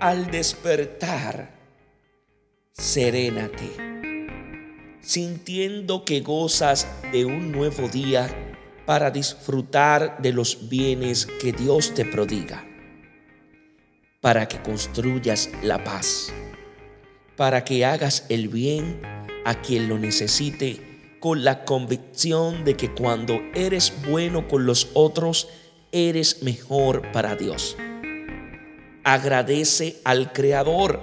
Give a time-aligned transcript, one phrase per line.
[0.00, 1.54] Al despertar,
[2.72, 3.70] serénate,
[5.00, 8.28] sintiendo que gozas de un nuevo día
[8.84, 12.62] para disfrutar de los bienes que Dios te prodiga,
[14.20, 16.30] para que construyas la paz,
[17.34, 19.00] para que hagas el bien
[19.46, 25.48] a quien lo necesite con la convicción de que cuando eres bueno con los otros,
[25.90, 27.78] eres mejor para Dios.
[29.08, 31.00] Agradece al Creador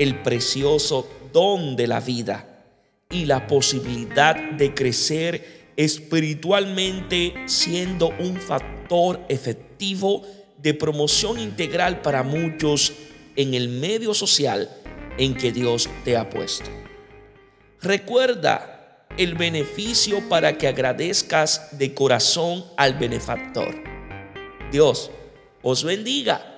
[0.00, 2.64] el precioso don de la vida
[3.08, 10.26] y la posibilidad de crecer espiritualmente siendo un factor efectivo
[10.56, 12.92] de promoción integral para muchos
[13.36, 14.68] en el medio social
[15.16, 16.68] en que Dios te ha puesto.
[17.80, 23.76] Recuerda el beneficio para que agradezcas de corazón al benefactor.
[24.72, 25.12] Dios
[25.62, 26.57] os bendiga